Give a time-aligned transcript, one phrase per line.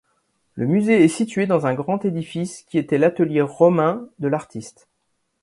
[0.55, 4.87] Le musée est située dans un grand édifice qui était l'atelier romain de l’artiste.